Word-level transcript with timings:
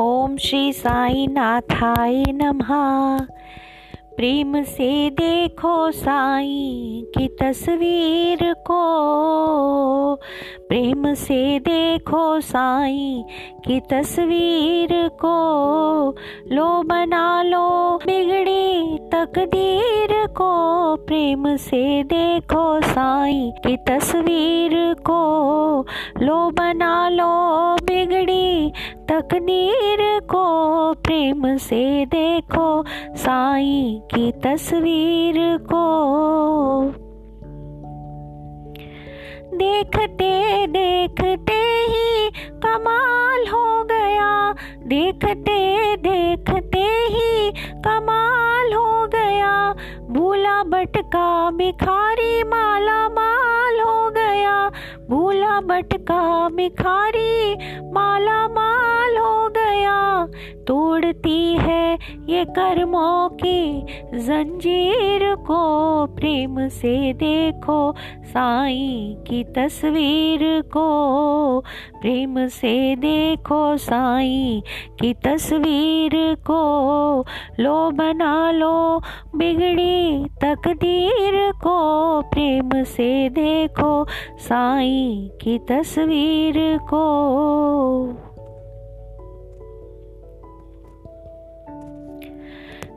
ओम 0.00 0.36
श्री 0.36 0.72
साई 0.72 1.26
नाथाय 1.26 2.24
नमः। 2.28 2.68
प्रेम 4.16 4.62
से 4.62 5.10
देखो 5.10 5.90
साई 5.90 7.06
की 7.18 7.28
तस्वीर 7.28 8.52
को। 8.52 10.14
प्रेम 10.68 11.14
से 11.14 11.58
देखो 11.58 12.40
साई 12.40 13.24
की 13.64 13.80
तस्वीर 13.80 15.08
को। 15.08 15.36
लो 16.52 16.82
बना 16.82 17.42
लो 17.42 17.96
बिगड़ी 18.06 18.98
तकदीर 18.98 20.26
को। 20.26 20.52
प्रेम 20.96 21.56
से 21.56 22.02
देखो 22.02 22.80
साई 22.80 23.52
की 23.66 23.76
तस्वीर 23.76 24.94
को। 24.94 25.22
लो 26.22 26.50
बना 26.50 27.08
लो 27.08 27.76
तकदीर 29.22 30.20
को 30.20 30.44
प्रेम 30.92 31.56
से 31.56 32.06
देखो, 32.06 32.84
साई 33.16 34.02
की 34.14 34.32
तस्वीर 34.32 35.58
को। 35.58 35.82
देखते 39.56 40.66
देखते 40.66 41.60
ही 41.88 42.30
कमाल 42.52 43.40
हो 43.48 43.84
गया। 43.84 44.54
देखते 44.86 45.96
देखते 45.96 46.84
ही 46.84 47.50
कमाल 47.72 48.72
हो 48.72 49.06
गया। 49.06 49.74
भूला 50.10 50.64
बटका 50.64 51.50
भिखारी 51.50 52.42
माला 52.42 53.08
माल 53.08 53.80
हो 53.80 54.10
गया। 54.10 54.70
भूला 55.10 55.60
बटका 55.60 56.48
भिखारी 56.48 57.54
माला 57.92 58.48
माल 58.48 58.91
हो 59.80 60.26
तोड़ती 60.66 61.54
है 61.54 61.98
ये 62.28 62.44
कर्मों 62.44 63.28
की 63.28 63.82
जंजीर 64.18 65.34
को। 65.34 65.62
प्रेम 66.06 66.68
से 66.68 67.12
देखो 67.12 67.94
साई 68.24 69.16
की 69.28 69.44
तस्वीर 69.44 70.60
को। 70.60 71.60
प्रेम 72.00 72.46
से 72.46 72.96
देखो 72.96 73.76
साई 73.76 74.62
की 75.00 75.14
तस्वीर 75.14 76.34
को। 76.34 77.24
लो 77.60 77.90
बना 77.90 78.50
लो 78.50 79.02
बिगड़ी 79.36 80.24
तकदीर 80.24 81.52
को। 81.52 82.20
प्रेम 82.22 82.84
से 82.84 83.28
देखो 83.28 84.06
साई 84.38 85.30
की 85.42 85.58
तस्वीर 85.58 86.78
को। 86.78 87.12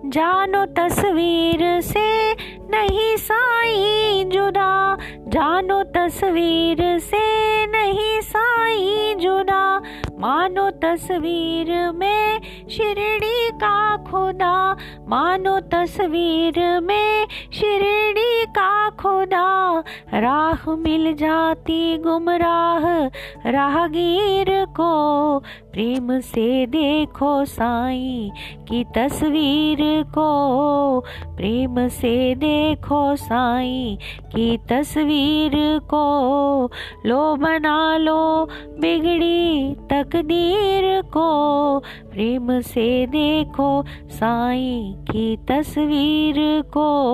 जानो 0.05 0.65
तस्वीर 0.65 1.81
से 1.81 2.33
नहीं 2.69 3.15
साई 3.17 4.23
जुदा। 4.23 4.97
जानो 5.27 5.83
तस्वीर 5.83 6.99
से 6.99 7.21
नहीं 7.65 8.21
साई 8.21 9.15
जुदा। 9.19 9.81
मानो 10.19 10.69
तस्वीर 10.69 11.91
में 11.91 12.41
शिरडी 12.69 13.49
का 13.49 13.97
खुदा। 13.97 14.77
मानो 15.07 15.59
तस्वीर 15.59 16.79
में 16.79 17.27
शिरडी 17.55 18.45
का 18.45 18.89
खुदा। 18.89 19.79
राह 20.13 20.75
मिल 20.75 21.13
जाती 21.13 21.97
गुमराह। 21.97 23.05
राहगीर 23.51 24.65
को 24.65 25.39
प्रेम 25.39 26.19
से 26.19 26.65
देखो 26.65 27.45
साई 27.45 28.31
की 28.69 28.83
तस्वीर 28.83 30.03
को। 30.03 30.99
प्रेम 31.27 31.88
से 31.88 32.35
देखो 32.35 33.15
साई 33.15 33.97
की 34.01 34.57
तस्वीर 34.57 35.79
को। 35.79 36.69
लो 37.05 37.35
बना 37.35 37.97
लो 37.97 38.45
बिगड़ी 38.79 39.75
तकदीर 39.75 41.01
को। 41.01 41.79
प्रेम 41.79 42.59
से 42.61 43.07
देखो 43.07 43.85
साई 44.09 44.95
की 44.97 45.38
तस्वीर 45.38 46.61
को। 46.61 47.05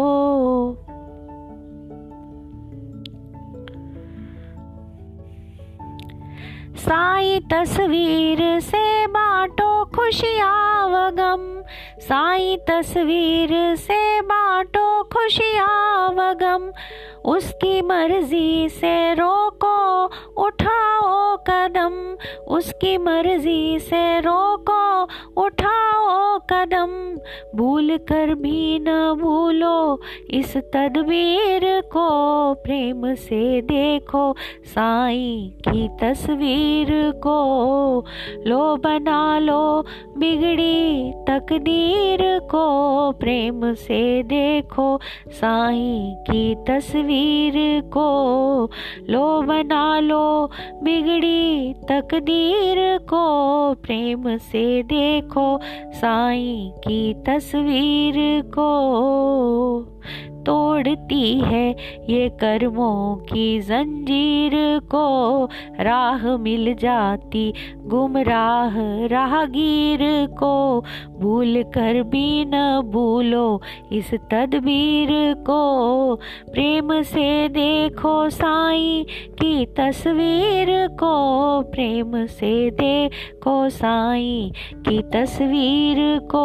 साई 6.78 7.40
तस्वीर 7.40 8.60
से 8.60 9.08
बांटो 9.08 9.86
खुशियाँ 9.86 10.62
गम 11.12 11.64
साई 12.00 12.58
तस्वीर 12.70 13.76
से 13.76 14.22
बाटो 14.22 15.04
खुशियाँ 15.04 16.10
वगम। 16.10 16.72
उसकी 17.26 17.82
मर्ज़ी 17.82 18.70
से 18.70 19.14
रोको, 19.14 20.06
उठाओ 20.44 21.38
कदम। 21.38 22.18
उसकी 22.48 22.98
मर्ज़ी 22.98 23.80
से 23.80 24.20
रोको, 24.20 25.04
उठाओ 25.42 26.40
कदम। 26.40 27.18
भूल 27.56 27.98
कर 27.98 28.36
भी 28.36 28.80
न 28.80 29.18
भूलो 29.22 30.02
इस 30.30 30.58
तदबीर 30.58 31.82
को। 31.82 32.10
प्रेम 32.54 33.14
से 33.14 33.62
देखो 33.62 34.36
साई 34.64 35.54
की 35.60 35.90
तस्वीर 36.02 37.12
को। 37.12 38.06
लो 38.48 38.76
बना 38.76 39.40
लो 39.40 39.86
बिगड़ी 40.18 41.11
तकदीर 41.28 42.40
को 42.40 43.12
प्रेम 43.12 43.74
से 43.74 44.24
देखो, 44.24 45.00
साई 45.30 46.16
की 46.30 46.56
तस्वीर 46.68 47.54
को 47.82 48.10
लो, 49.10 49.42
बना 49.42 50.00
लो, 50.00 50.52
बिगड़ी 50.84 51.74
तकदीर 51.74 52.98
को 52.98 53.24
प्रेम 53.74 54.38
से 54.38 54.84
देखो, 54.84 55.60
साई 55.92 56.72
की 56.78 57.14
तस्वीर 57.14 58.42
को। 58.58 58.72
तोड़ती 60.46 61.40
है 61.40 61.70
ये 62.10 62.30
कर्मों 62.30 63.16
की 63.16 63.60
जंजीर 63.62 64.52
को। 64.80 65.46
राह 65.80 66.38
मिल 66.38 66.74
जाती 66.74 67.54
गुमराह 67.86 68.74
राहगीर 69.08 70.00
को। 70.28 70.84
भूल 71.20 71.64
कर 71.64 72.04
भी 72.04 72.46
न 72.46 72.82
भूलो 72.86 73.62
इस 73.92 74.14
तदबीर 74.14 75.34
को। 75.34 76.16
प्रेम 76.52 77.02
से 77.02 77.50
देखो 77.50 78.30
साई 78.30 79.06
की 79.30 79.66
तस्वीर 79.66 80.88
को। 80.88 81.12
प्रेम 81.62 82.26
से 82.26 82.70
देखो 82.72 83.70
साई 83.70 84.52
की 84.76 85.02
तस्वीर 85.02 86.20
को। 86.20 86.42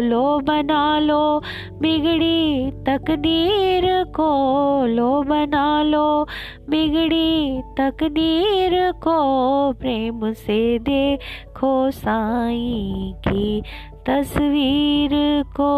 लो 0.00 0.38
बना 0.38 0.98
लो 0.98 1.42
बिगड़ी 1.80 2.70
तकदीर 2.90 4.04
को 4.04 4.86
लो, 4.86 5.22
बना 5.22 5.82
लो। 5.82 6.26
बिगड़ी 6.70 7.62
तकदीर 7.78 8.92
को 8.92 9.72
प्रेम 9.72 10.32
से 10.32 10.78
देखो 10.78 11.90
साई 11.90 13.14
की 13.28 13.62
तस्वीर 14.06 15.10
को। 15.42 15.70